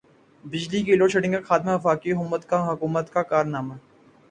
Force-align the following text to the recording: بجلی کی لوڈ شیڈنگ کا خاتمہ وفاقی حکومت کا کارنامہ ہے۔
بجلی 0.43 0.81
کی 0.83 0.95
لوڈ 0.95 1.11
شیڈنگ 1.11 1.33
کا 1.33 1.41
خاتمہ 1.41 1.71
وفاقی 1.71 2.11
حکومت 2.13 3.13
کا 3.13 3.21
کارنامہ 3.23 3.73
ہے۔ 3.73 3.79